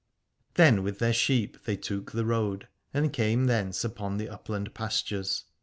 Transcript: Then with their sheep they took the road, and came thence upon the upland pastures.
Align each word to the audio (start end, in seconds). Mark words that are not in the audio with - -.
Then 0.55 0.81
with 0.81 0.97
their 0.97 1.13
sheep 1.13 1.63
they 1.65 1.75
took 1.77 2.11
the 2.11 2.25
road, 2.25 2.67
and 2.91 3.13
came 3.13 3.45
thence 3.45 3.83
upon 3.83 4.17
the 4.17 4.29
upland 4.29 4.73
pastures. 4.73 5.43